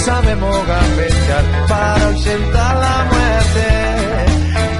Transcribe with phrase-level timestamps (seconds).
[0.00, 3.66] Sabemos gambetear para ausentar la muerte.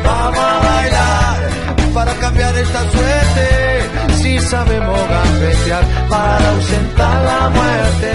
[0.05, 4.15] Vamos a bailar para cambiar esta suerte.
[4.15, 8.13] Si sabemos gambetear para ausentar la muerte.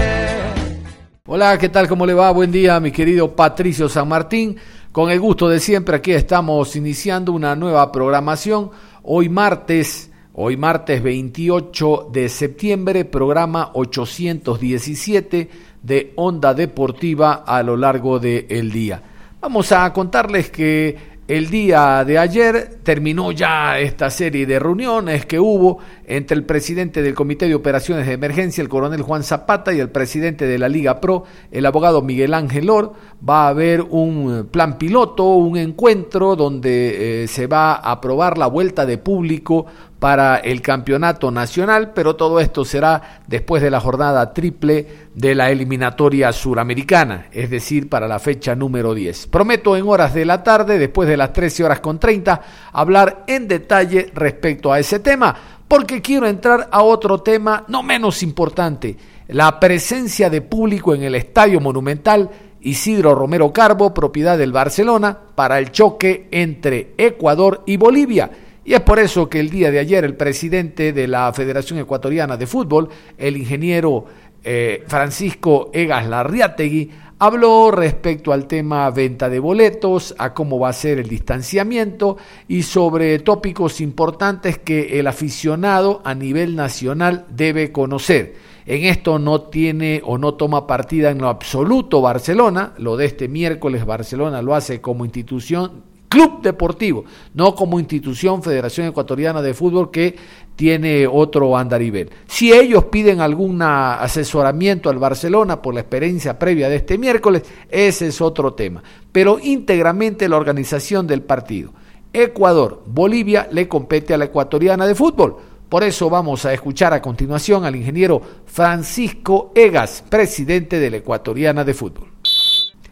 [1.26, 1.88] Hola, ¿qué tal?
[1.88, 2.30] ¿Cómo le va?
[2.30, 4.56] Buen día, mi querido Patricio San Martín.
[4.90, 8.70] Con el gusto de siempre, aquí estamos iniciando una nueva programación.
[9.02, 18.18] Hoy martes, hoy martes 28 de septiembre, programa 817 de Onda Deportiva a lo largo
[18.18, 19.00] del día.
[19.40, 25.38] Vamos a contarles que el día de ayer terminó ya esta serie de reuniones que
[25.38, 29.80] hubo entre el presidente del Comité de Operaciones de Emergencia, el coronel Juan Zapata, y
[29.80, 32.92] el presidente de la Liga Pro, el abogado Miguel Ángel Or.
[33.28, 38.46] Va a haber un plan piloto, un encuentro donde eh, se va a aprobar la
[38.46, 39.66] vuelta de público
[39.98, 45.50] para el campeonato nacional, pero todo esto será después de la jornada triple de la
[45.50, 49.28] eliminatoria suramericana, es decir, para la fecha número 10.
[49.28, 53.48] Prometo en horas de la tarde, después de las 13 horas con 30, hablar en
[53.48, 55.34] detalle respecto a ese tema,
[55.68, 58.96] porque quiero entrar a otro tema no menos importante,
[59.28, 65.58] la presencia de público en el Estadio Monumental Isidro Romero Carbo, propiedad del Barcelona, para
[65.58, 68.30] el choque entre Ecuador y Bolivia.
[68.64, 72.36] Y es por eso que el día de ayer el presidente de la Federación Ecuatoriana
[72.36, 74.04] de Fútbol, el ingeniero
[74.42, 80.74] eh, Francisco Egas Larriategui, habló respecto al tema venta de boletos, a cómo va a
[80.74, 82.16] ser el distanciamiento
[82.48, 88.34] y sobre tópicos importantes que el aficionado a nivel nacional debe conocer.
[88.66, 93.28] En esto no tiene o no toma partida en lo absoluto Barcelona, lo de este
[93.28, 99.90] miércoles Barcelona lo hace como institución club deportivo, no como institución Federación Ecuatoriana de Fútbol
[99.90, 100.16] que
[100.54, 102.10] tiene otro andarivel.
[102.26, 108.08] Si ellos piden algún asesoramiento al Barcelona por la experiencia previa de este miércoles, ese
[108.08, 108.82] es otro tema.
[109.12, 111.72] Pero íntegramente la organización del partido.
[112.12, 115.36] Ecuador, Bolivia le compete a la ecuatoriana de fútbol.
[115.68, 121.64] Por eso vamos a escuchar a continuación al ingeniero Francisco Egas, presidente de la ecuatoriana
[121.64, 122.15] de fútbol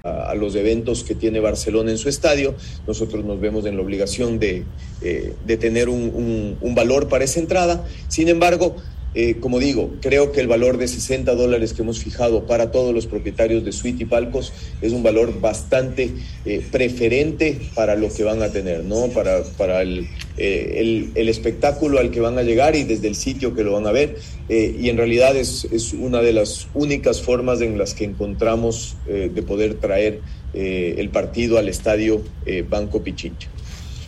[0.05, 2.55] a, los eventos que tiene Barcelona en su estadio,
[2.87, 4.65] nosotros nos vemos en la obligación de,
[5.03, 7.85] eh, tener un, un valor para esa entrada.
[8.09, 8.77] Sin embargo,
[9.15, 12.93] eh, como digo, creo que el valor de 60 dólares que hemos fijado para todos
[12.93, 14.53] los propietarios de suite y palcos
[14.83, 16.11] es un valor bastante
[16.45, 19.07] eh, preferente para lo que van a tener, ¿no?
[19.09, 23.55] Para, para el, eh, el, espectáculo al que van a llegar y desde el sitio
[23.55, 24.17] que lo van a ver.
[24.49, 29.43] y en realidad es, es, una de las únicas formas en las que encontramos de
[29.43, 30.21] poder traer
[30.53, 32.21] el partido al estadio
[32.69, 33.49] Banco Pichincha.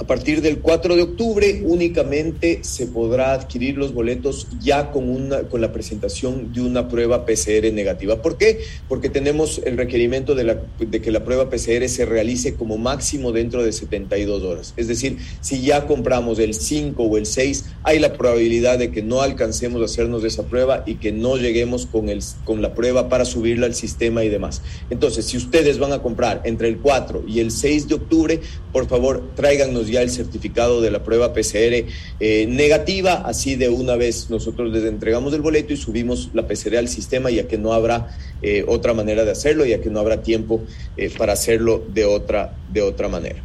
[0.00, 5.40] A partir del 4 de octubre únicamente se podrá adquirir los boletos ya con, una,
[5.42, 8.22] con la presentación de una prueba PCR negativa.
[8.22, 8.60] ¿Por qué?
[8.88, 13.30] Porque tenemos el requerimiento de, la, de que la prueba PCR se realice como máximo
[13.30, 14.72] dentro de 72 horas.
[14.78, 19.02] Es decir, si ya compramos el 5 o el 6, hay la probabilidad de que
[19.02, 23.08] no alcancemos a hacernos esa prueba y que no lleguemos con, el, con la prueba
[23.08, 24.62] para subirla al sistema y demás.
[24.90, 28.40] Entonces, si ustedes van a comprar entre el 4 y el 6 de octubre,
[28.72, 31.86] por favor, tráiganos ya el certificado de la prueba PCR
[32.20, 36.76] eh, negativa, así de una vez nosotros les entregamos el boleto y subimos la PCR
[36.76, 40.22] al sistema, ya que no habrá eh, otra manera de hacerlo, ya que no habrá
[40.22, 40.62] tiempo
[40.96, 43.42] eh, para hacerlo de otra, de otra manera.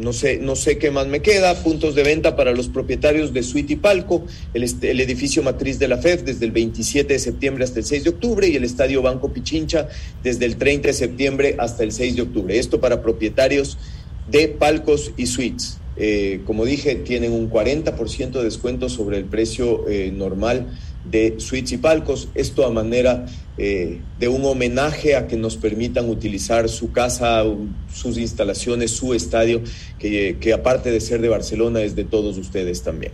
[0.00, 1.54] No sé, no sé qué más me queda.
[1.62, 4.24] Puntos de venta para los propietarios de Suite y Palco,
[4.54, 4.64] el,
[5.00, 8.48] edificio matriz de la FEF desde el 27 de septiembre hasta el 6 de octubre
[8.48, 9.88] y el estadio Banco Pichincha
[10.22, 12.58] desde el 30 de septiembre hasta el 6 de octubre.
[12.58, 13.76] Esto para propietarios
[14.30, 15.78] de palcos y suites.
[15.96, 20.66] Eh, como dije, tienen un 40% de descuento sobre el precio eh, normal
[21.04, 22.28] de suites y palcos.
[22.34, 23.26] Esto a manera
[23.58, 27.44] eh, de un homenaje a que nos permitan utilizar su casa,
[27.92, 29.62] sus instalaciones, su estadio,
[29.98, 33.12] que, que aparte de ser de Barcelona es de todos ustedes también.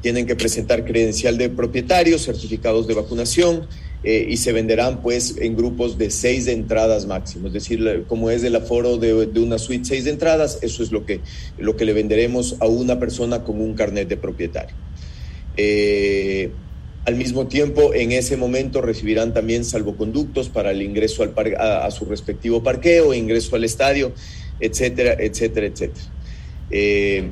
[0.00, 3.66] tienen que presentar credencial de propietario, certificados de vacunación,
[4.04, 8.44] eh, y se venderán pues en grupos de seis entradas máximo, es decir, como es
[8.44, 11.20] el aforo de, de, una suite seis entradas, eso es lo que,
[11.58, 14.76] lo que le venderemos a una persona con un carnet de propietario.
[15.56, 16.50] Eh,
[17.04, 22.04] al mismo tiempo, en ese momento recibirán también salvoconductos para el ingreso al a, su
[22.04, 24.12] respectivo parqueo, ingreso al estadio,
[24.60, 26.06] etcétera, etcétera, etcétera.
[26.70, 27.30] Eh,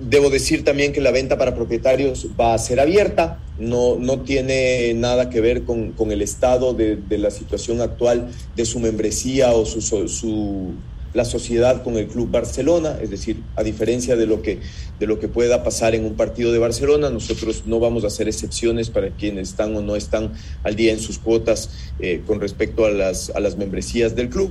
[0.00, 4.94] Debo decir también que la venta para propietarios va a ser abierta, no, no tiene
[4.94, 9.66] nada que ver con, con el estado de, la situación actual de su membresía o
[9.66, 10.72] su, su,
[11.12, 14.60] la sociedad con el Club Barcelona, es decir, a diferencia de lo, que,
[14.98, 18.28] de lo que pueda pasar en un partido de Barcelona, nosotros no vamos a hacer
[18.28, 20.32] excepciones para quienes están o no están
[20.62, 24.50] al día en sus cuotas eh, con respecto a las, a las membresías del club,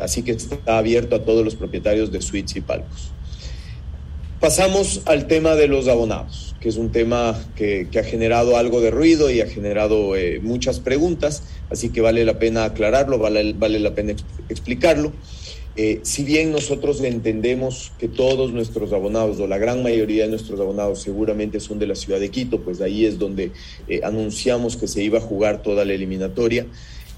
[0.00, 3.12] así que está abierto a todos los propietarios de suites y palcos.
[4.40, 8.90] Pasamos al tema de los abonados, que es un tema que, ha generado algo de
[8.90, 13.78] ruido y ha generado eh, muchas preguntas, así que vale la pena aclararlo, vale, vale
[13.80, 14.14] la pena
[14.48, 15.12] explicarlo.
[15.76, 20.58] Eh, si bien nosotros entendemos que todos nuestros abonados, o la gran mayoría de nuestros
[20.58, 23.52] abonados seguramente son de la ciudad de Quito, pues ahí es donde
[23.88, 26.66] eh, anunciamos que se iba a jugar toda la eliminatoria.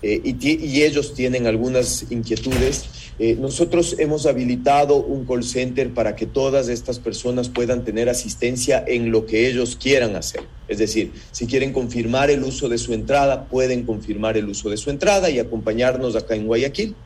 [0.03, 2.87] Eh, y, ellos tienen algunas inquietudes.
[3.19, 8.83] Eh, nosotros hemos habilitado un call center para que todas estas personas puedan tener asistencia
[8.87, 10.43] en lo que ellos quieran hacer.
[10.67, 14.77] Es decir, si quieren confirmar el uso de su entrada, pueden confirmar el uso de
[14.77, 16.97] su entrada y acompañarnos acá en Guayaquil.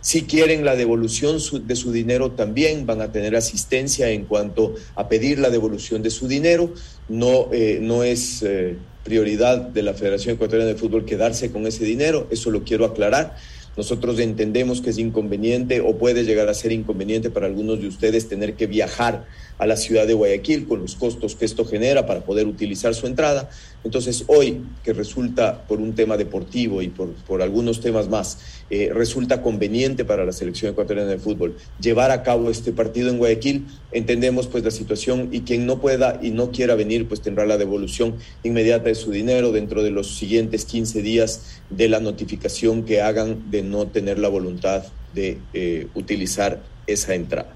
[0.00, 5.08] Si quieren la devolución de su dinero, también van a tener asistencia en cuanto a
[5.08, 6.72] pedir la devolución de su dinero.
[7.08, 11.84] No, eh, no es eh, prioridad de la Federación Ecuatoriana de Fútbol quedarse con ese
[11.84, 13.36] dinero, eso lo quiero aclarar.
[13.76, 18.28] Nosotros entendemos que es inconveniente o puede llegar a ser inconveniente para algunos de ustedes
[18.28, 19.26] tener que viajar
[19.58, 23.06] a la ciudad de Guayaquil con los costos que esto genera para poder utilizar su
[23.06, 23.50] entrada.
[23.84, 28.38] Entonces, hoy, que resulta por un tema deportivo y por, por algunos temas más,
[28.70, 33.18] eh, resulta conveniente para la selección ecuatoriana de fútbol llevar a cabo este partido en
[33.18, 37.46] Guayaquil, entendemos pues la situación y quien no pueda y no quiera venir, pues tendrá
[37.46, 42.84] la devolución inmediata de su dinero dentro de los siguientes 15 días de la notificación
[42.84, 44.84] que hagan de no tener la voluntad
[45.14, 47.54] de eh, utilizar esa entrada.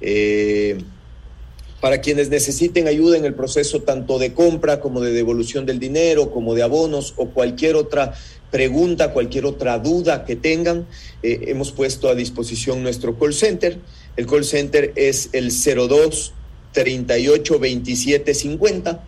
[0.00, 0.78] Eh,
[1.82, 6.30] para quienes necesiten ayuda en el proceso tanto de compra como de devolución del dinero,
[6.30, 8.14] como de abonos o cualquier otra
[8.52, 10.86] pregunta, cualquier otra duda que tengan,
[11.24, 13.80] eh, hemos puesto a disposición nuestro call center.
[14.16, 16.32] El call center es el 02
[16.70, 19.04] 38 27 50.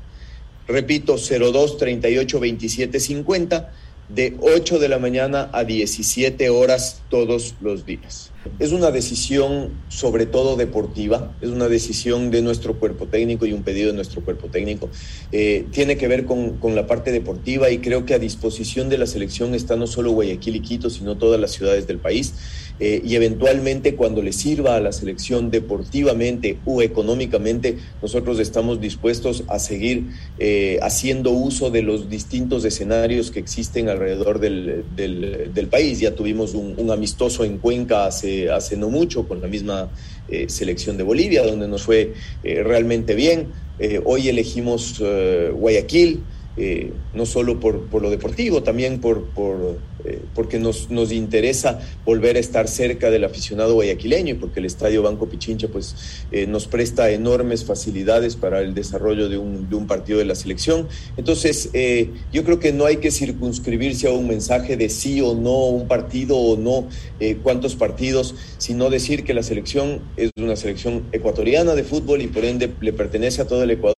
[0.67, 3.73] Repito, 02 38 27 50
[4.09, 8.34] de 8 de la mañana a 17 horas todos los días.
[8.59, 13.63] Es una decisión sobre todo deportiva, es una decisión de nuestro cuerpo técnico y un
[13.63, 14.89] pedido de nuestro cuerpo técnico.
[15.33, 18.99] Eh, tiene que ver con, con, la parte deportiva y creo que a disposición de
[18.99, 22.35] la selección está no solo Guayaquil y Quito, sino todas las ciudades del país.
[22.81, 29.45] Eh, y eventualmente cuando le sirva a la selección deportivamente o económicamente, nosotros estamos dispuestos
[29.47, 30.07] a seguir
[30.41, 36.01] eh, haciendo uso de los distintos escenarios que existen alrededor del, del, país.
[36.01, 39.89] Ya tuvimos un, un, amistoso en Cuenca hace, hace no mucho con la misma
[40.29, 42.13] eh, selección de Bolivia, donde nos fue
[42.43, 43.49] realmente bien.
[44.05, 45.03] hoy elegimos
[45.53, 46.21] Guayaquil.
[46.57, 52.37] Eh, no solo por, lo deportivo, también por, por eh, porque nos, nos, interesa volver
[52.37, 55.97] a estar cerca del aficionado guayaquileño y porque el Estadio Banco Pichincha pues,
[56.31, 60.37] eh, nos presta enormes facilidades para el desarrollo de un, de un partido de la
[60.37, 60.87] selección.
[61.17, 61.71] Entonces,
[62.33, 65.89] yo creo que no hay que circunscribirse a un mensaje de sí o no, un
[65.89, 66.89] partido o no,
[67.43, 72.45] cuántos partidos, sino decir que la selección es una selección ecuatoriana de fútbol y por
[72.45, 73.95] ende le pertenece a todo el Ecuador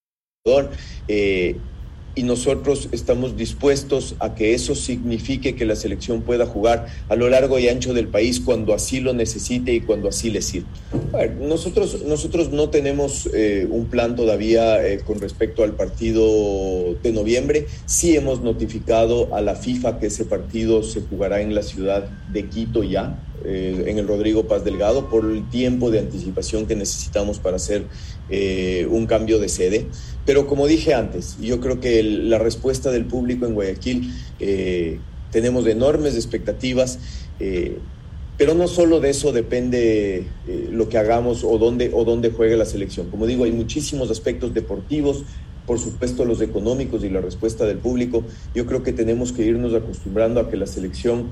[2.17, 7.29] y nosotros estamos dispuestos a que eso signifique que la selección pueda jugar a lo
[7.29, 10.69] largo y ancho del país cuando así lo necesite y cuando así le sirva.
[11.39, 17.67] nosotros, nosotros no tenemos eh, un plan todavía eh, con respecto al partido de noviembre.
[17.85, 22.49] Sí hemos notificado a la FIFA que ese partido se jugará en la ciudad de
[22.49, 23.23] Quito ya.
[23.45, 27.85] Eh, en el Rodrigo Paz Delgado por el tiempo de anticipación que necesitamos para hacer
[28.31, 29.87] eh, un cambio de sede.
[30.25, 34.99] Pero como dije antes, yo creo que la respuesta del público en Guayaquil, eh,
[35.31, 36.99] tenemos enormes expectativas.
[38.39, 40.27] pero no solo de eso depende
[40.71, 43.11] lo que hagamos o dónde, o dónde juegue la selección.
[43.11, 45.25] Como digo, hay muchísimos aspectos deportivos,
[45.67, 48.25] por supuesto los económicos y la respuesta del público,
[48.55, 51.29] yo creo que tenemos que irnos acostumbrando a que la selección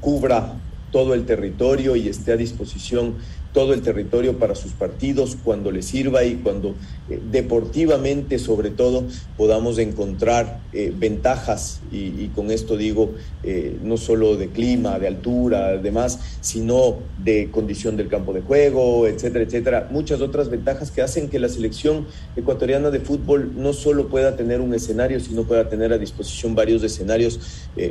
[0.00, 0.60] cubra
[0.92, 3.16] todo el territorio y esté a disposición
[3.52, 6.74] todo el territorio para sus partidos cuando les sirva y cuando
[7.10, 9.04] eh, deportivamente sobre todo
[9.36, 11.80] podamos encontrar eh, ventajas.
[11.90, 13.10] Y, con esto digo
[13.42, 19.06] eh, no solo de clima, de altura, demás, sino de condición del campo de juego,
[19.06, 22.06] etcétera, etcétera, muchas otras ventajas que hacen que la selección
[22.36, 26.82] ecuatoriana de fútbol no solo pueda tener un escenario, sino pueda tener a disposición varios
[26.82, 27.40] escenarios,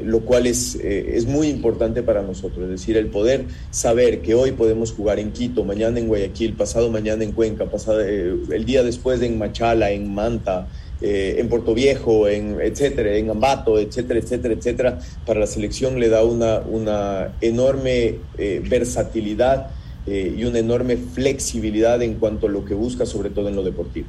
[0.04, 4.54] lo cual es, es muy importante para nosotros, es decir, el poder saber que hoy
[4.54, 8.84] podemos jugar en Quito, mañana en Guayaquil, pasado mañana en Cuenca, pasado, eh, el día
[8.84, 10.68] después en Machala, en Manta,
[11.02, 16.10] eh, en Puerto Viejo, en etcétera, en Ambato, etcétera, etcétera, etcétera, para la selección le
[16.10, 19.72] da una, una enorme eh, versatilidad
[20.08, 24.08] y una enorme flexibilidad en cuanto a lo que busca, sobre todo en lo deportivo.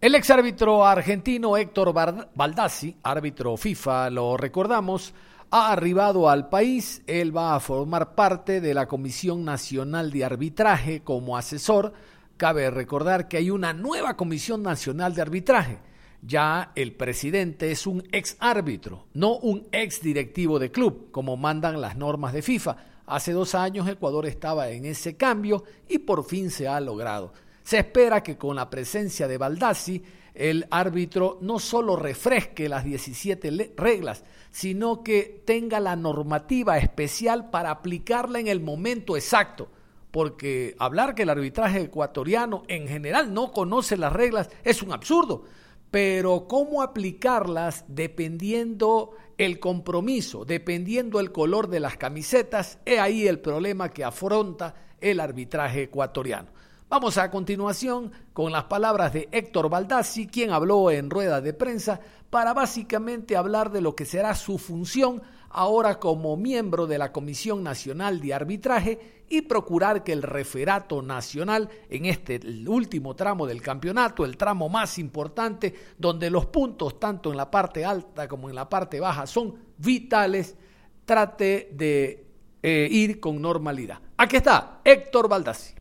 [0.00, 5.12] El exárbitro argentino Héctor Baldassi, árbitro FIFA, lo recordamos,
[5.50, 7.02] ha arribado al país.
[7.06, 11.92] Él va a formar parte de la Comisión Nacional de Arbitraje como asesor.
[12.36, 15.78] Cabe recordar que hay una nueva Comisión Nacional de Arbitraje.
[16.22, 21.80] Ya el presidente es un ex árbitro, no un ex directivo de club, como mandan
[21.80, 22.76] las normas de FIFA.
[23.06, 27.32] Hace dos años Ecuador estaba en ese cambio y por fin se ha logrado.
[27.62, 30.02] Se espera que con la presencia de Baldassi
[30.34, 34.22] el árbitro no solo refresque las 17 reglas,
[34.56, 39.68] sino que tenga la normativa especial para aplicarla en el momento exacto.
[40.10, 45.44] Porque hablar que el arbitraje ecuatoriano en general no conoce las reglas es un absurdo.
[45.90, 53.40] Pero cómo aplicarlas dependiendo el compromiso, dependiendo el color de las camisetas, es ahí el
[53.40, 56.48] problema que afronta el arbitraje ecuatoriano.
[56.88, 62.00] Vamos a continuación con las palabras de Héctor Baldassi, quien habló en rueda de prensa
[62.30, 67.62] para básicamente hablar de lo que será su función ahora como miembro de la Comisión
[67.62, 74.24] Nacional de Arbitraje y procurar que el referato nacional en este último tramo del campeonato,
[74.24, 78.68] el tramo más importante, donde los puntos tanto en la parte alta como en la
[78.68, 80.56] parte baja son vitales,
[81.04, 82.26] trate de
[82.62, 84.00] eh, ir con normalidad.
[84.16, 85.76] Aquí está Héctor Baldassi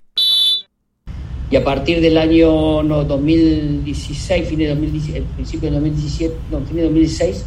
[1.52, 6.78] y a partir del año 2016, fin de 2017, el principio de 2017, no, fin
[6.78, 7.46] de 2016,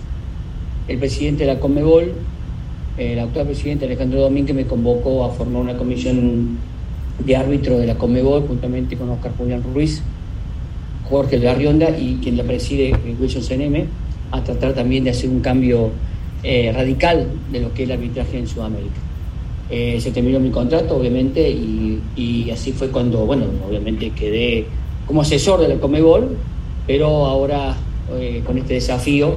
[0.87, 2.13] el presidente de la Comebol,
[2.97, 6.59] el actual presidente Alejandro Domínguez, me convocó a formar una comisión
[7.25, 10.01] de árbitro de la Comebol, juntamente con Oscar Julián Ruiz,
[11.09, 13.85] Jorge Garrionda y quien la preside, Wilson CNM,
[14.31, 15.91] a tratar también de hacer un cambio
[16.45, 19.08] eh, radical de lo que es el arbitraje en Sudamérica.
[19.71, 24.67] Eh, se terminó mi contrato, obviamente, y, así fue cuando, bueno, obviamente quedé
[25.07, 26.37] como asesor de la Comebol,
[26.87, 27.77] pero ahora
[28.19, 29.37] eh, con este desafío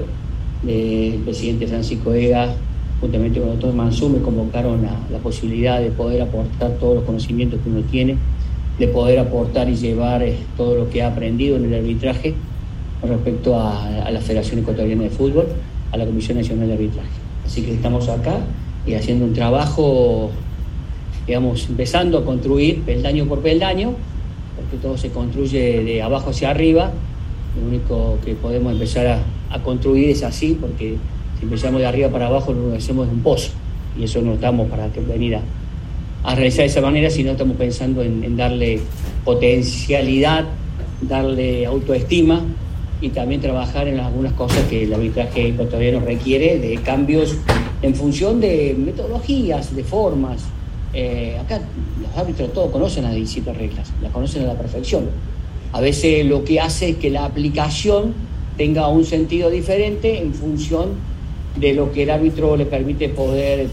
[0.63, 2.53] del presidente Francisco Ega,
[3.01, 7.03] juntamente con el doctor Mansú, me convocaron a la posibilidad de poder aportar todos los
[7.03, 8.15] conocimientos que uno tiene,
[8.79, 12.33] de poder aportar y llevar eh, todo lo que ha aprendido en el arbitraje
[13.01, 15.47] con respecto a, a la Federación Ecuatoriana de Fútbol,
[15.91, 17.09] a la Comisión Nacional de Arbitraje.
[17.45, 18.37] Así que estamos acá
[18.85, 20.31] y haciendo un trabajo,
[21.27, 23.93] digamos, empezando a construir peldaño por peldaño,
[24.55, 26.91] porque todo se construye de abajo hacia arriba.
[27.59, 30.95] Lo único que podemos empezar a, construir es así, porque
[31.37, 33.51] si empezamos de arriba para abajo, lo que hacemos es un pozo,
[33.99, 38.37] y eso no estamos para venir a, realizar de esa manera, sino estamos pensando en,
[38.37, 38.79] darle
[39.25, 40.45] potencialidad,
[41.01, 42.41] darle autoestima
[43.01, 47.35] y también trabajar en algunas cosas que el arbitraje ecuatoriano requiere, de cambios
[47.81, 50.43] en función de metodologías, de formas.
[50.93, 51.61] Eh, acá
[52.01, 55.09] los árbitros todos conocen las 17 reglas, las conocen a la perfección.
[55.73, 58.13] A veces lo que hace es que la aplicación
[58.57, 60.89] tenga un sentido diferente en función
[61.55, 63.67] de lo que el árbitro le permite poder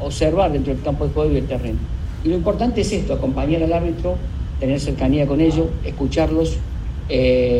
[0.00, 1.78] observar dentro del campo de juego y del terreno.
[2.24, 4.16] Y lo importante es esto, acompañar al árbitro,
[4.58, 6.56] tener cercanía con ellos, escucharlos,
[7.08, 7.53] eh,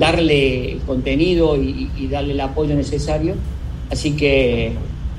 [0.00, 3.34] darle el contenido y, darle el apoyo necesario.
[3.90, 4.68] Así que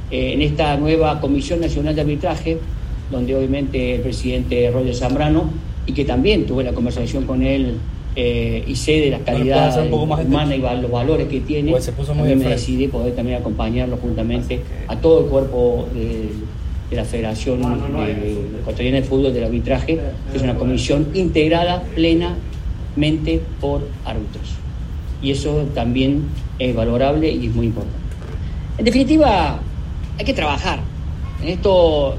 [0.09, 2.57] eh, en esta nueva Comisión Nacional de Arbitraje,
[3.11, 5.49] donde obviamente el presidente Roger Zambrano,
[5.85, 7.75] y que también tuve la conversación con él
[8.15, 12.49] eh, y sé de las calidades humanas y los valores que tiene, pues también me
[12.49, 16.29] decidí poder también acompañarlo juntamente a todo el cuerpo de,
[16.95, 17.61] la Federación
[18.59, 19.97] Ecuatoriana de Fútbol del Arbitraje,
[20.29, 24.60] que es una comisión integrada plenamente por árbitros.
[25.21, 26.23] Y eso también
[26.59, 27.97] es valorable y es muy importante.
[28.77, 29.59] En definitiva,
[30.17, 30.79] hay que trabajar.
[31.41, 32.17] En esto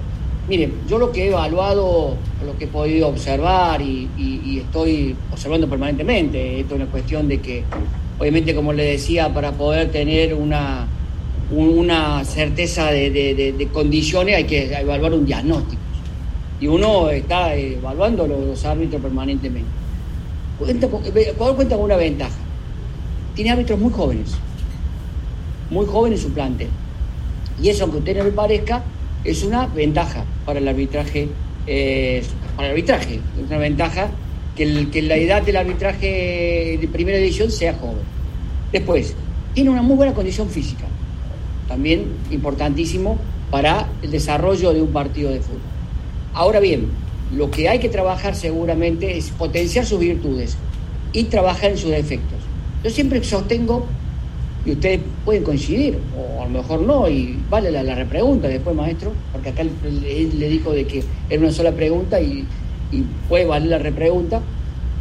[0.49, 6.61] Miren, yo lo que he evaluado, lo que he podido observar y, estoy observando permanentemente,
[6.61, 7.63] esto es una cuestión de que,
[8.19, 10.89] obviamente, como le decía, para poder tener una,
[11.53, 15.81] una certeza de, condiciones hay que evaluar un diagnóstico.
[16.61, 19.71] Y uno está evaluando los, árbitros permanentemente.
[20.59, 20.89] Cuenta
[21.55, 22.35] cuenta con una ventaja.
[23.35, 24.33] Tiene árbitros muy jóvenes,
[25.71, 26.69] muy jóvenes en su plantel.
[27.63, 28.83] Y eso, aunque a usted no le parezca,
[29.25, 31.29] es una ventaja para el arbitraje,
[31.67, 32.23] eh,
[32.57, 34.11] para el arbitraje, es una ventaja
[34.57, 38.05] que la edad del arbitraje de primera edición sea joven.
[38.71, 39.15] Después,
[39.55, 40.85] tiene una muy buena condición física,
[41.69, 43.19] también importantísimo
[43.51, 45.61] para el desarrollo de un partido de fútbol.
[46.35, 46.89] Ahora bien,
[47.35, 50.57] lo que hay que trabajar seguramente es potenciar sus virtudes
[51.13, 52.39] y trabajar en sus defectos.
[52.83, 53.87] Yo siempre sostengo
[54.65, 59.13] y ustedes pueden coincidir, o a lo mejor no, y vale la, repregunta después, maestro,
[59.33, 62.47] porque acá él, le dijo de que era una sola pregunta y,
[63.29, 64.43] puede valer la repregunta.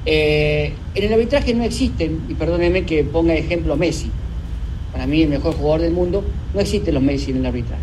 [0.05, 4.09] Eh, en el arbitraje no existen, y perdónenme que ponga ejemplo Messi,
[4.91, 7.81] para mí el mejor jugador del mundo, no existen los Messi en el arbitraje.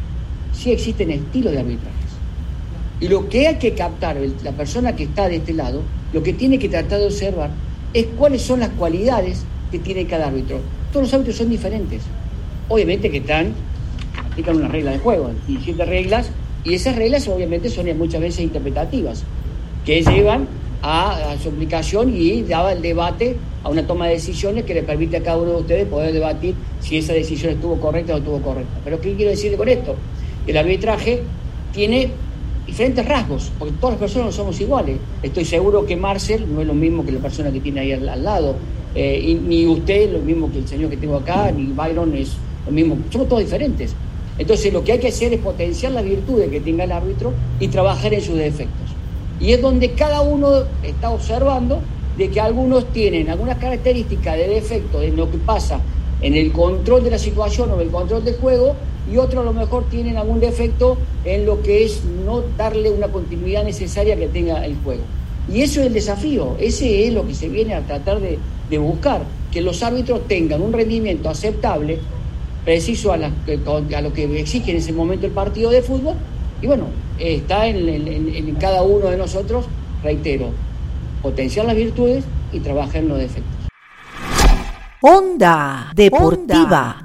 [0.53, 1.95] Sí existen estilos de arbitrajes.
[3.01, 6.33] Y lo que hay que captar, la persona que está de este lado, lo que
[6.33, 7.51] tiene que tratar de observar
[7.95, 10.61] es cuáles son las cualidades que tiene cada árbitro
[10.93, 12.03] todos los árbitros son diferentes.
[12.69, 13.53] Obviamente que están,
[14.31, 16.31] aplican una regla de juego, 17 reglas,
[16.65, 19.25] y esas reglas obviamente son muchas veces interpretativas,
[19.85, 20.49] que llevan
[20.83, 25.19] a, su aplicación y daba el debate a una toma de decisiones que le permite
[25.19, 28.41] a cada uno de ustedes poder debatir si esa decisión estuvo correcta o no estuvo
[28.41, 28.81] correcta.
[28.85, 29.95] Pero ¿qué quiero decir con esto?
[30.47, 31.23] El arbitraje
[31.73, 32.11] tiene
[32.67, 34.99] diferentes rasgos, porque todas las personas no somos iguales.
[35.23, 38.25] Estoy seguro que Marcel no es lo mismo que la persona que tiene ahí al
[38.25, 38.57] lado,
[39.01, 42.33] eh, ni usted lo mismo que el señor que tengo acá, ni Byron es
[42.67, 42.99] lo mismo.
[43.11, 43.95] Somos todos diferentes.
[44.37, 47.69] Entonces lo que hay que hacer es potenciar las virtudes que tenga el árbitro y
[47.69, 48.91] trabajar en sus defectos.
[49.39, 51.81] Y es donde cada uno está observando
[52.17, 55.81] de que algunos tienen algunas características de defecto en lo que pasa
[56.21, 58.75] en el control de la situación o en el control del juego
[59.13, 63.07] y otros a lo mejor tienen algún defecto en lo que es no darle una
[63.07, 65.03] continuidad necesaria que tenga el juego.
[65.49, 68.79] Y eso es el desafío, ese es lo que se viene a tratar de, de
[68.79, 71.99] buscar que los árbitros tengan un rendimiento aceptable,
[72.65, 76.17] preciso a, a, lo que exige en ese momento el partido de fútbol.
[76.61, 76.87] Y bueno,
[77.19, 79.67] está en, cada uno de nosotros,
[80.03, 80.51] reitero,
[81.23, 83.69] potenciar las virtudes y trabajar en los defectos.
[85.01, 87.05] Onda Deportiva.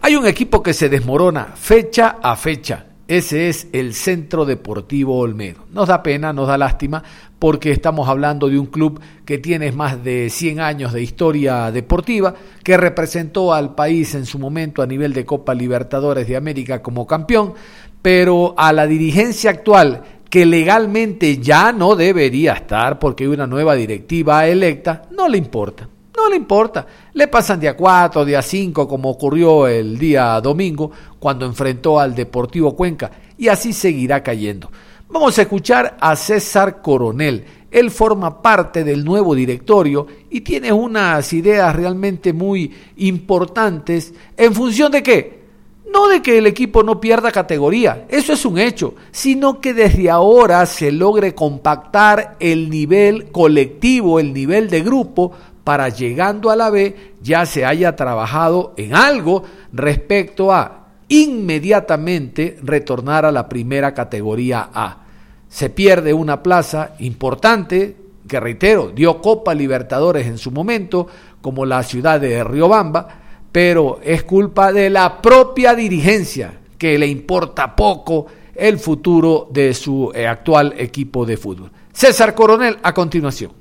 [0.00, 5.64] Hay un equipo que se desmorona fecha a fecha ese es el Centro Deportivo Olmedo.
[5.72, 7.02] Nos da pena, nos da lástima,
[7.38, 12.34] porque estamos hablando de un club que tiene más de 100 años de historia deportiva,
[12.62, 17.06] que representó al país en su momento a nivel de Copa Libertadores de América como
[17.06, 17.52] campeón,
[18.00, 23.74] pero a la dirigencia actual, que legalmente ya no debería estar porque hay una nueva
[23.74, 25.88] directiva electa, no le importa.
[26.24, 26.86] No le importa.
[27.12, 32.74] Le pasan día 4, día 5, como ocurrió el día domingo, cuando enfrentó al Deportivo
[32.74, 34.70] Cuenca, y así seguirá cayendo.
[35.10, 37.44] Vamos a escuchar a César Coronel.
[37.70, 44.14] Él forma parte del nuevo directorio y tiene unas ideas realmente muy importantes.
[44.34, 45.44] ¿En función de qué?
[45.92, 50.10] No de que el equipo no pierda categoría, eso es un hecho, sino que desde
[50.10, 55.30] ahora se logre compactar el nivel colectivo, el nivel de grupo,
[55.64, 63.24] para llegando a la B ya se haya trabajado en algo respecto a inmediatamente retornar
[63.24, 65.04] a la primera categoría A.
[65.48, 67.96] Se pierde una plaza importante,
[68.28, 71.06] que reitero, dio Copa Libertadores en su momento,
[71.40, 73.08] como la ciudad de Riobamba,
[73.52, 80.10] pero es culpa de la propia dirigencia que le importa poco el futuro de su
[80.14, 81.70] eh, actual equipo de fútbol.
[81.92, 83.52] César Coronel, a continuación.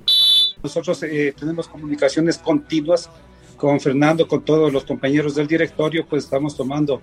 [0.64, 3.10] Nosotros eh, tenemos comunicaciones continuas
[3.58, 7.02] con Fernando, con todos los compañeros del directorio, pues estamos tomando,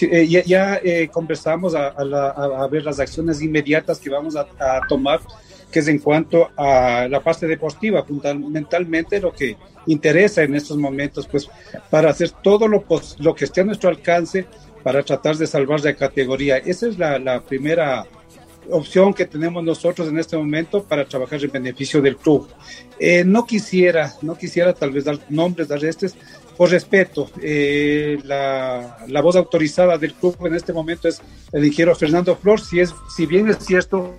[0.00, 4.46] eh, ya, conversamos a, ver las acciones inmediatas que vamos a,
[4.88, 5.20] tomar,
[5.70, 11.26] que es en cuanto a la parte deportiva, fundamentalmente lo que interesa en estos momentos,
[11.26, 11.48] pues
[11.90, 12.84] para hacer todo lo,
[13.18, 14.46] lo que esté a nuestro alcance
[14.82, 16.58] para tratar de salvar la categoría.
[16.58, 18.06] Esa es la, primera
[18.70, 22.48] opción que tenemos nosotros en este momento para trabajar en beneficio del club.
[22.98, 26.14] Eh, no quisiera, no quisiera tal vez dar nombres, dar estos,
[26.56, 27.30] por respeto.
[27.42, 31.20] Eh, la, la, voz autorizada del club en este momento es
[31.52, 34.14] el ingeniero Fernando Flor, si, es, si bien es cierto,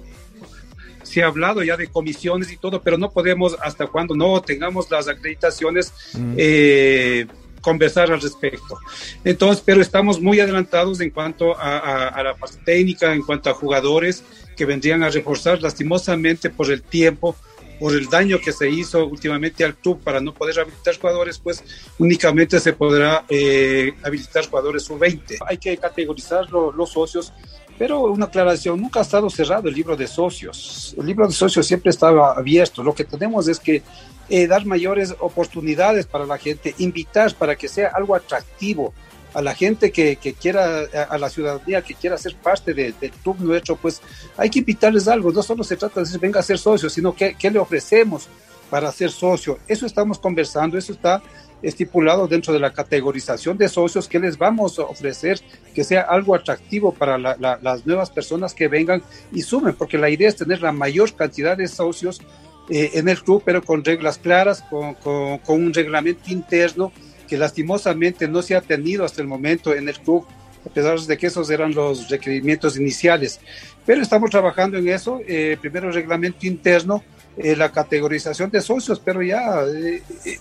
[1.03, 4.89] se ha hablado ya de comisiones y todo, pero no podemos hasta cuando no tengamos
[4.91, 5.91] las acreditaciones.
[6.13, 6.33] Mm.
[6.38, 7.27] Eh,
[7.61, 8.77] conversar al respecto.
[9.23, 14.23] Entonces, pero estamos muy adelantados en cuanto a, la parte técnica, en cuanto a jugadores
[14.55, 17.35] que vendrían a reforzar lastimosamente por el tiempo,
[17.79, 21.63] por el daño que se hizo últimamente al club para no poder habilitar jugadores, pues
[21.97, 25.37] únicamente se podrá eh, habilitar jugadores sub-20.
[25.47, 27.31] Hay que categorizar los socios,
[27.79, 30.93] pero una aclaración, nunca ha estado cerrado el libro de socios.
[30.99, 32.83] El libro de socios siempre estaba abierto.
[32.83, 33.81] Lo que tenemos es que
[34.27, 38.93] eh, dar mayores oportunidades para la gente, invitar para que sea algo atractivo
[39.33, 43.77] a la gente que, quiera, a, la ciudadanía que quiera ser parte del club nuestro,
[43.77, 44.01] pues
[44.35, 45.31] hay que invitarles algo.
[45.31, 48.27] No solo se trata de decir venga a ser socio, sino que, qué le ofrecemos
[48.69, 49.57] para ser socio.
[49.69, 51.21] Eso estamos conversando, eso está
[51.61, 55.39] estipulado dentro de la categorización de socios que les vamos a ofrecer
[55.73, 60.29] que sea algo atractivo para las nuevas personas que vengan y sumen, porque la idea
[60.29, 62.21] es tener la mayor cantidad de socios
[62.69, 66.91] eh, en el club, pero con reglas claras, con, con, un reglamento interno
[67.27, 70.25] que lastimosamente no se ha tenido hasta el momento en el club,
[70.65, 73.39] a pesar de que esos eran los requerimientos iniciales.
[73.85, 77.03] Pero estamos trabajando en eso, eh, primero el reglamento interno,
[77.39, 79.63] eh, la categorización de socios, pero ya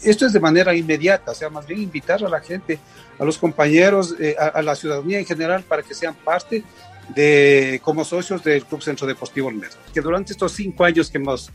[0.02, 2.78] esto es de manera inmediata, o sea, más bien invitar a la gente,
[3.18, 6.64] a los compañeros, a, a, la ciudadanía en general para que sean parte
[7.14, 9.76] de como socios del Club Centro Deportivo Olmedo.
[9.94, 11.50] Que durante estos cinco años que hemos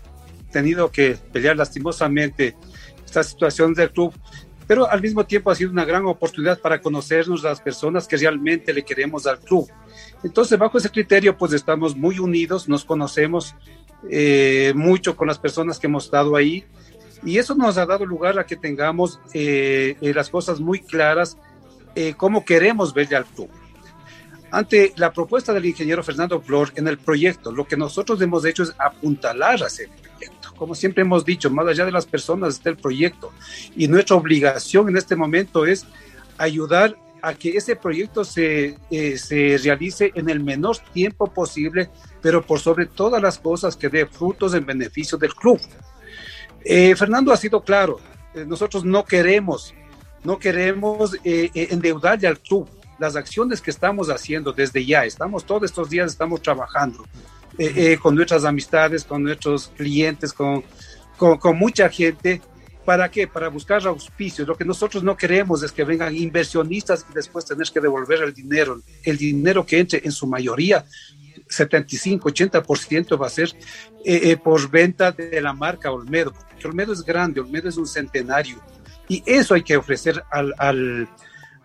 [0.52, 2.56] tenido que pelear lastimosamente
[3.06, 4.14] esta situación del club,
[4.66, 8.74] pero al mismo tiempo ha sido una gran oportunidad para conocernos las personas que realmente
[8.74, 9.70] le queremos al club.
[10.24, 13.56] Entonces, bajo ese criterio, pues estamos muy unidos, nos conocemos
[14.10, 16.64] eh, mucho con las personas que hemos estado ahí
[17.26, 21.38] y eso nos ha dado lugar a que tengamos eh, eh, las cosas muy claras,
[22.18, 23.50] cómo queremos verle al club.
[24.50, 28.64] Ante la propuesta del ingeniero Fernando Flor en el proyecto, lo que nosotros hemos hecho
[28.64, 29.90] es apuntalar a ese
[30.56, 33.32] como siempre hemos dicho, más allá de las personas está el proyecto.
[33.76, 35.86] Y nuestra obligación en este momento es
[36.38, 41.90] ayudar a que ese proyecto se, eh, se realice en el menor tiempo posible,
[42.22, 45.60] pero por sobre todas las cosas que dé frutos en beneficio del club.
[46.64, 48.00] Eh, Fernando ha sido claro,
[48.36, 49.74] eh, nosotros no queremos,
[50.24, 52.70] no queremos endeudarle al club.
[53.00, 57.04] Las acciones que estamos haciendo desde ya, estamos todos estos días, estamos trabajando
[57.58, 60.64] eh, eh, con nuestras amistades, con nuestros clientes, con,
[61.18, 62.42] con, mucha gente.
[62.86, 63.28] ¿Para qué?
[63.28, 64.48] Para buscar auspicios.
[64.48, 68.34] Lo que nosotros no queremos es que vengan inversionistas y después tener que devolver el
[68.34, 68.82] dinero.
[69.04, 70.86] El dinero que entre en su mayoría,
[71.48, 73.54] 75, 80% va a ser
[74.04, 76.34] eh, por venta de la marca Olmedo.
[76.34, 78.62] Porque Olmedo es grande, Olmedo es un centenario.
[79.08, 81.10] Y eso hay que ofrecer al, al,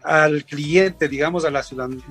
[0.02, 2.04] al cliente, digamos, a la ciudadanía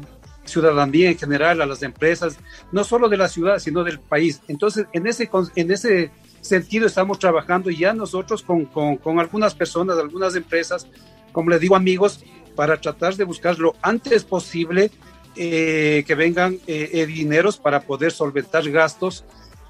[0.47, 2.37] ciudadanía en general, a las empresas,
[2.71, 4.41] no solo de la ciudad, sino del país.
[4.47, 6.11] Entonces, en ese, en ese
[6.47, 10.87] sentido estamos trabajando ya nosotros con, con, algunas personas, algunas empresas,
[11.31, 12.23] como les digo amigos,
[12.55, 14.91] para tratar de buscar lo antes posible
[15.35, 19.23] eh, que vengan eh, eh, dineros para poder solventar gastos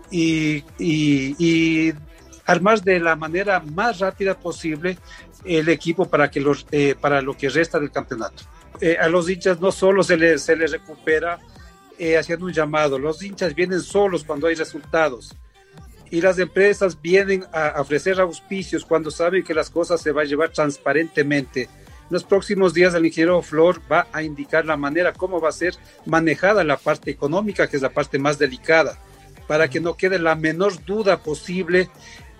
[0.09, 1.93] y, y,
[2.45, 4.97] armar de la manera más rápida posible
[5.43, 6.65] el equipo para, que los,
[7.01, 8.43] para lo que resta del campeonato.
[8.79, 11.39] Eh, a los hinchas no solo se les, se les recupera
[11.97, 15.35] eh, haciendo un llamado, los hinchas vienen solos cuando hay resultados
[16.11, 20.29] y las empresas vienen a ofrecer auspicios cuando saben que las cosas se van a
[20.29, 21.63] llevar transparentemente.
[21.63, 25.53] En los próximos días el ingeniero Flor va a indicar la manera como va a
[25.53, 28.97] ser manejada la parte económica, que es la parte más delicada,
[29.47, 31.89] para que no quede la menor duda posible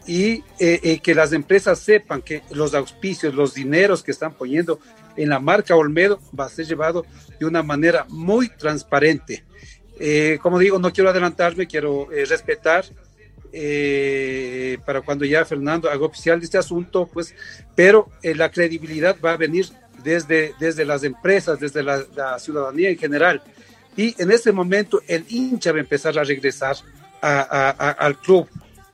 [0.06, 4.80] y eh, que las empresas sepan que los auspicios, los dineros que están poniendo
[5.18, 7.06] en la marca Olmedo va a ser llevado
[7.38, 9.44] de una manera muy transparente.
[10.00, 12.86] Eh, como digo, no quiero adelantarme, quiero eh, respetar
[13.54, 17.34] eh, para cuando ya Fernando haga oficial este asunto, pues,
[17.76, 19.68] pero eh, la credibilidad va a venir
[20.04, 23.42] desde, desde las empresas, desde la, ciudadanía en general.
[23.96, 26.78] Y en este momento el hincha va a empezar a regresar
[27.22, 28.48] al club,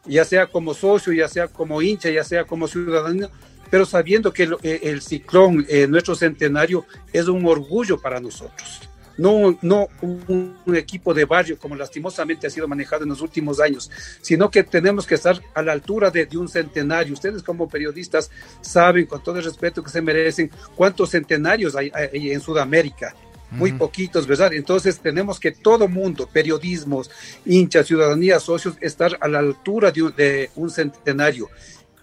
[0.06, 3.30] ya sea como socio, ya sea como hincha, ya sea como ciudadano,
[3.70, 9.90] pero sabiendo que el, el ciclón, nuestro centenario, es un orgullo para nosotros no, no
[10.02, 13.90] un, equipo de barrio como lastimosamente ha sido manejado en los últimos años,
[14.22, 17.14] sino que tenemos que estar a la altura de, un centenario.
[17.14, 22.42] Ustedes como periodistas saben, con todo el respeto que se merecen, cuántos centenarios hay, en
[22.42, 23.16] Sudamérica.
[23.52, 24.52] Muy poquitos, ¿verdad?
[24.52, 27.12] Entonces tenemos que todo mundo, periodismos,
[27.46, 31.50] hinchas, ciudadanía, socios, estar a la altura de, un centenario.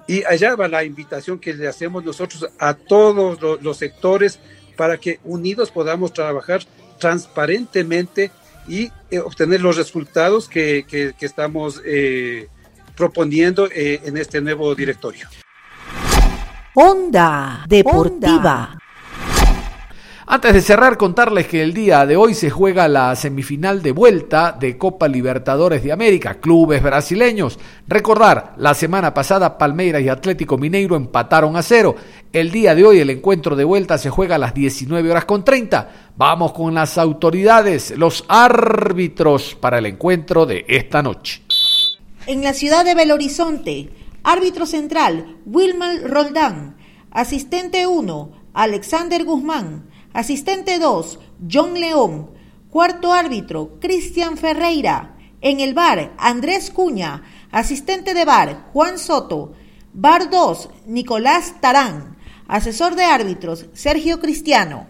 [0.07, 4.39] Y allá va la invitación que le hacemos nosotros a todos los, los sectores
[4.77, 6.63] para que unidos podamos trabajar
[7.01, 8.31] transparentemente
[8.69, 10.85] y eh, obtener los resultados que,
[11.21, 12.47] estamos eh,
[12.97, 15.27] proponiendo eh, en este nuevo directorio.
[16.75, 18.80] Onda Deportiva.
[20.33, 24.53] Antes de cerrar, contarles que el día de hoy se juega la semifinal de vuelta
[24.53, 27.59] de Copa Libertadores de América, clubes brasileños.
[27.89, 31.97] Recordar, la semana pasada Palmeiras y Atlético Mineiro empataron a cero.
[32.33, 35.45] El día de hoy el encuentro de vuelta se juega a las 19 horas con
[35.45, 36.13] 30.
[36.17, 41.43] Vamos con las autoridades, los árbitros para el encuentro de esta noche.
[42.29, 43.91] En la ciudad de Belo Horizonte,
[44.23, 46.77] árbitro central Wilmer Roldán,
[47.11, 51.21] asistente 1 Alexander Guzmán, Asistente 2,
[51.51, 52.31] John León.
[52.69, 55.17] Cuarto árbitro, Cristian Ferreira.
[55.41, 57.23] En el bar, Andrés Cuña.
[57.53, 59.53] Asistente de bar, Juan Soto.
[59.93, 62.17] Bar 2, Nicolás Tarán.
[62.49, 64.89] Asesor de árbitros, Sergio Cristiano.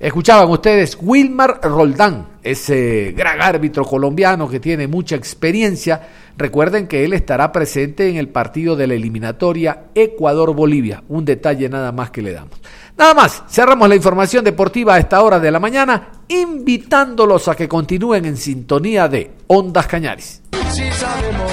[0.00, 6.08] Escuchaban ustedes Wilmar Roldán, ese gran árbitro colombiano que tiene mucha experiencia.
[6.36, 11.04] Recuerden que él estará presente en el partido de la eliminatoria Ecuador-Bolivia.
[11.08, 12.60] Un detalle nada más que le damos.
[12.98, 17.68] Nada más, cerramos la información deportiva a esta hora de la mañana, invitándolos a que
[17.68, 20.42] continúen en sintonía de Ondas Cañaris.
[20.72, 21.52] Si sabemos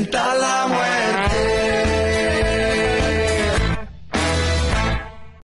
[0.00, 0.83] para la